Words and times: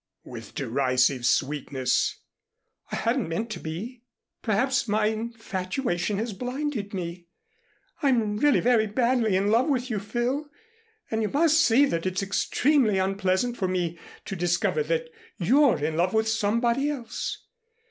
with 0.23 0.55
derisive 0.55 1.27
sweetness. 1.27 2.21
"I 2.91 2.95
hadn't 2.95 3.29
meant 3.29 3.51
to 3.51 3.59
be. 3.59 4.01
Perhaps 4.41 4.87
my 4.87 5.05
infatuation 5.05 6.17
has 6.17 6.33
blinded 6.33 6.91
me. 6.91 7.27
I'm 8.01 8.37
really 8.37 8.61
very 8.61 8.87
badly 8.87 9.35
in 9.35 9.51
love 9.51 9.69
with 9.69 9.91
you, 9.91 9.99
Phil. 9.99 10.49
And 11.11 11.21
you 11.21 11.29
must 11.29 11.59
see 11.59 11.85
that 11.85 12.07
it's 12.07 12.23
extremely 12.23 12.97
unpleasant 12.97 13.57
for 13.57 13.67
me 13.67 13.99
to 14.25 14.35
discover 14.35 14.81
that 14.85 15.07
you're 15.37 15.77
in 15.77 15.95
love 15.97 16.15
with 16.15 16.27
somebody 16.27 16.89
else. 16.89 17.45